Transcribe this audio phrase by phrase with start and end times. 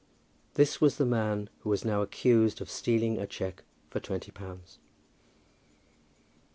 [0.55, 3.61] This was the man who was now accused of stealing a cheque
[3.91, 4.79] for twenty pounds.